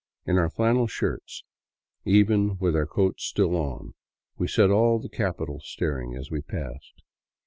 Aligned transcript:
In 0.25 0.39
our 0.39 0.49
flannel 0.49 0.87
shirts, 0.87 1.43
even 2.05 2.57
with 2.57 2.75
our 2.75 2.87
coats 2.87 3.23
still 3.23 3.55
on, 3.55 3.93
we 4.35 4.47
set 4.47 4.71
all 4.71 4.97
the 4.97 5.07
capital 5.09 5.59
staring 5.59 6.15
as 6.15 6.31
we 6.31 6.41
passed. 6.41 7.03